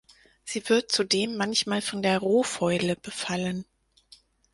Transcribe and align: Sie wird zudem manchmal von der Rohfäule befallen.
Sie 0.43 0.67
wird 0.67 0.91
zudem 0.91 1.37
manchmal 1.37 1.79
von 1.83 2.01
der 2.01 2.17
Rohfäule 2.17 2.95
befallen. 2.95 3.65